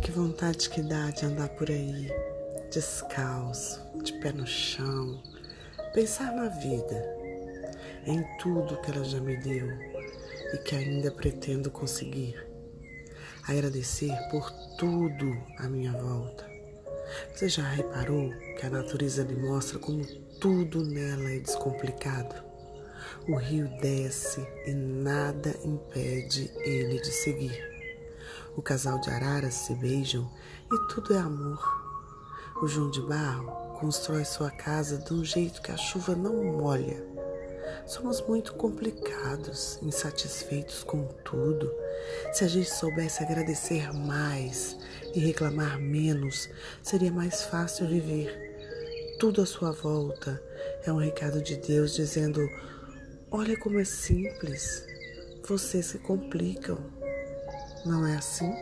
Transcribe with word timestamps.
que 0.00 0.10
vontade 0.10 0.70
que 0.70 0.80
dá 0.80 1.10
de 1.10 1.26
andar 1.26 1.50
por 1.50 1.70
aí, 1.70 2.10
descalço, 2.72 3.80
de 4.02 4.14
pé 4.14 4.32
no 4.32 4.46
chão, 4.46 5.22
pensar 5.92 6.34
na 6.34 6.48
vida, 6.48 7.04
em 8.06 8.24
tudo 8.38 8.80
que 8.80 8.90
ela 8.90 9.04
já 9.04 9.20
me 9.20 9.36
deu 9.36 9.68
e 10.54 10.58
que 10.64 10.74
ainda 10.74 11.10
pretendo 11.10 11.70
conseguir. 11.70 12.34
Agradecer 13.46 14.16
por 14.30 14.50
tudo 14.78 15.36
à 15.58 15.68
minha 15.68 15.92
volta. 15.92 16.48
Você 17.34 17.48
já 17.48 17.62
reparou 17.62 18.32
que 18.58 18.64
a 18.64 18.70
natureza 18.70 19.24
me 19.24 19.36
mostra 19.36 19.78
como 19.78 20.06
tudo 20.40 20.82
nela 20.82 21.30
é 21.30 21.38
descomplicado? 21.38 22.34
O 23.28 23.36
rio 23.36 23.68
desce 23.80 24.40
e 24.66 24.72
nada 24.72 25.54
impede 25.64 26.50
ele 26.64 26.98
de 27.00 27.12
seguir. 27.12 27.69
O 28.56 28.62
casal 28.62 29.00
de 29.00 29.08
araras 29.10 29.54
se 29.54 29.74
beijam 29.74 30.28
e 30.72 30.88
tudo 30.92 31.14
é 31.14 31.18
amor. 31.18 31.62
O 32.60 32.66
João 32.66 32.90
de 32.90 33.00
Barro 33.00 33.78
constrói 33.78 34.24
sua 34.24 34.50
casa 34.50 34.98
de 34.98 35.14
um 35.14 35.24
jeito 35.24 35.62
que 35.62 35.70
a 35.70 35.76
chuva 35.76 36.16
não 36.16 36.44
molha. 36.44 37.02
Somos 37.86 38.20
muito 38.26 38.54
complicados, 38.54 39.78
insatisfeitos 39.82 40.82
com 40.82 41.04
tudo. 41.24 41.72
Se 42.32 42.44
a 42.44 42.48
gente 42.48 42.68
soubesse 42.68 43.22
agradecer 43.22 43.92
mais 43.92 44.76
e 45.14 45.20
reclamar 45.20 45.80
menos, 45.80 46.48
seria 46.82 47.10
mais 47.10 47.44
fácil 47.44 47.86
viver. 47.86 49.16
Tudo 49.18 49.42
à 49.42 49.46
sua 49.46 49.72
volta 49.72 50.42
é 50.84 50.92
um 50.92 50.98
recado 50.98 51.40
de 51.40 51.56
Deus 51.56 51.94
dizendo: 51.94 52.40
Olha 53.30 53.56
como 53.58 53.78
é 53.78 53.84
simples. 53.84 54.84
Vocês 55.46 55.86
se 55.86 55.98
complicam. 55.98 56.99
Não 57.84 58.06
é 58.06 58.16
assim? 58.16 58.52